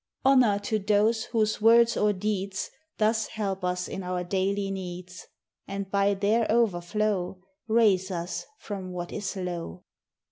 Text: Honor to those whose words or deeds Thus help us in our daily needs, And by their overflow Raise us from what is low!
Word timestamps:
Honor 0.25 0.57
to 0.57 0.79
those 0.79 1.25
whose 1.25 1.61
words 1.61 1.95
or 1.95 2.11
deeds 2.11 2.71
Thus 2.97 3.27
help 3.27 3.63
us 3.63 3.87
in 3.87 4.01
our 4.01 4.23
daily 4.23 4.71
needs, 4.71 5.27
And 5.67 5.91
by 5.91 6.15
their 6.15 6.51
overflow 6.51 7.37
Raise 7.67 8.09
us 8.09 8.47
from 8.57 8.89
what 8.93 9.11
is 9.11 9.35
low! 9.35 9.83